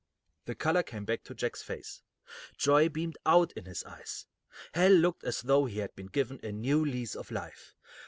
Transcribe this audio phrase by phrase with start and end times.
[0.45, 2.01] The color came back to Jack's face.
[2.57, 4.25] Joy beamed out in his eyes.
[4.73, 7.75] Hal looked as though he had been given a new lease of life.